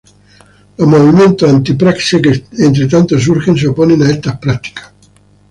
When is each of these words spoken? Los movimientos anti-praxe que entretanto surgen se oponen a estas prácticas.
Los 0.79 0.87
movimientos 0.87 1.47
anti-praxe 1.47 2.23
que 2.23 2.43
entretanto 2.57 3.19
surgen 3.19 3.55
se 3.55 3.67
oponen 3.67 4.01
a 4.01 4.09
estas 4.09 4.39
prácticas. 4.39 4.91